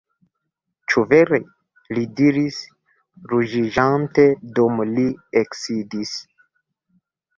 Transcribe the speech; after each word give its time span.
Ĉu 0.93 1.01
vere? 1.11 1.39
li 1.97 2.05
diris 2.19 2.57
ruĝiĝante, 3.33 4.25
dum 4.61 4.83
li 4.97 5.07
eksidis. 5.43 6.19